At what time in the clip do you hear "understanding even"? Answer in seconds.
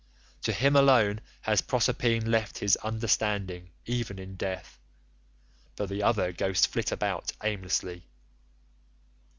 2.77-4.17